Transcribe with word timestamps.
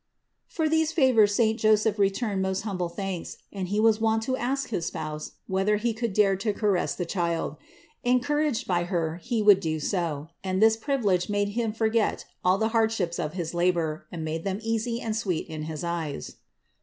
For 0.47 0.67
these 0.67 0.91
favors 0.91 1.35
saint 1.35 1.59
Joseph 1.59 1.99
returned 1.99 2.41
most 2.41 2.61
humble 2.61 2.89
thanks; 2.89 3.37
and 3.53 3.67
he 3.67 3.79
was 3.79 4.01
wont 4.01 4.23
to 4.23 4.35
ask 4.35 4.69
his 4.69 4.87
Spouse 4.87 5.33
whether 5.45 5.77
he 5.77 5.93
could 5.93 6.13
dare 6.13 6.35
to 6.37 6.53
caress 6.53 6.95
the 6.95 7.05
Child. 7.05 7.55
Encouraged 8.03 8.65
by 8.65 8.85
Her, 8.85 9.17
he 9.17 9.43
would 9.43 9.59
do 9.59 9.79
so; 9.79 10.29
and 10.43 10.59
this 10.59 10.75
privilege 10.75 11.29
made 11.29 11.49
him 11.49 11.71
forget 11.71 12.25
all 12.43 12.57
the 12.57 12.69
hardships 12.69 13.19
of 13.19 13.33
his 13.33 13.53
labor, 13.53 14.07
and 14.11 14.25
made 14.25 14.43
them 14.43 14.57
easy 14.63 14.99
and 14.99 15.15
sweet 15.15 15.45
in 15.47 15.65
his 15.65 15.83
eyes. 15.83 16.37